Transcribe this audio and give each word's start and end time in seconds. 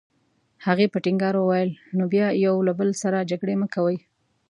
هغې 0.65 0.85
په 0.93 0.97
ټینګار 1.03 1.35
وویل: 1.37 1.71
نو 1.97 2.03
بیا 2.13 2.27
یو 2.45 2.55
له 2.67 2.73
بل 2.79 2.89
سره 3.01 3.27
جګړې 3.31 3.55
مه 3.61 3.67
کوئ. 3.75 3.97